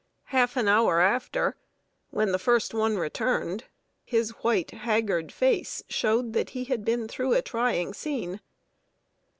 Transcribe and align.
Half 0.33 0.57
an 0.57 0.67
hour 0.67 0.99
after, 0.99 1.57
when 2.09 2.31
the 2.31 2.39
first 2.39 2.73
one 2.73 2.95
returned, 2.97 3.65
his 4.03 4.31
white, 4.43 4.71
haggard 4.71 5.31
face 5.31 5.83
showed 5.89 6.33
that 6.33 6.49
he 6.57 6.63
had 6.63 6.83
been 6.83 7.07
through 7.07 7.33
a 7.33 7.43
trying 7.43 7.93
scene. 7.93 8.39